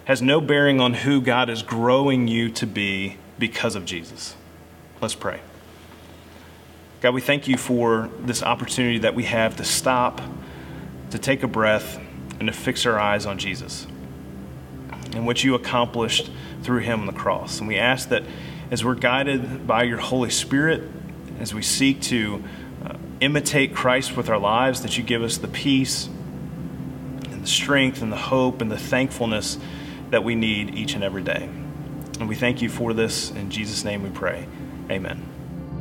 has 0.06 0.22
no 0.22 0.40
bearing 0.40 0.80
on 0.80 0.94
who 0.94 1.20
God 1.20 1.50
is 1.50 1.62
growing 1.62 2.26
you 2.26 2.48
to 2.52 2.66
be 2.66 3.18
because 3.38 3.74
of 3.74 3.84
Jesus. 3.84 4.34
Let's 4.98 5.14
pray. 5.14 5.42
God, 7.02 7.14
we 7.14 7.20
thank 7.20 7.48
you 7.48 7.56
for 7.56 8.08
this 8.20 8.44
opportunity 8.44 8.98
that 8.98 9.16
we 9.16 9.24
have 9.24 9.56
to 9.56 9.64
stop, 9.64 10.20
to 11.10 11.18
take 11.18 11.42
a 11.42 11.48
breath, 11.48 11.98
and 12.38 12.46
to 12.46 12.52
fix 12.52 12.86
our 12.86 12.96
eyes 12.96 13.26
on 13.26 13.38
Jesus 13.38 13.88
and 15.12 15.26
what 15.26 15.42
you 15.42 15.56
accomplished 15.56 16.30
through 16.62 16.78
him 16.78 17.00
on 17.00 17.06
the 17.06 17.12
cross. 17.12 17.58
And 17.58 17.66
we 17.66 17.76
ask 17.76 18.10
that 18.10 18.22
as 18.70 18.84
we're 18.84 18.94
guided 18.94 19.66
by 19.66 19.82
your 19.82 19.98
Holy 19.98 20.30
Spirit, 20.30 20.84
as 21.40 21.52
we 21.52 21.60
seek 21.60 22.00
to 22.02 22.44
uh, 22.84 22.94
imitate 23.18 23.74
Christ 23.74 24.16
with 24.16 24.28
our 24.28 24.38
lives, 24.38 24.82
that 24.82 24.96
you 24.96 25.02
give 25.02 25.24
us 25.24 25.38
the 25.38 25.48
peace 25.48 26.06
and 26.06 27.42
the 27.42 27.48
strength 27.48 28.00
and 28.00 28.12
the 28.12 28.16
hope 28.16 28.60
and 28.60 28.70
the 28.70 28.78
thankfulness 28.78 29.58
that 30.10 30.22
we 30.22 30.36
need 30.36 30.76
each 30.76 30.94
and 30.94 31.02
every 31.02 31.24
day. 31.24 31.50
And 32.20 32.28
we 32.28 32.36
thank 32.36 32.62
you 32.62 32.68
for 32.68 32.92
this. 32.92 33.32
In 33.32 33.50
Jesus' 33.50 33.82
name 33.82 34.04
we 34.04 34.10
pray. 34.10 34.46
Amen. 34.88 35.31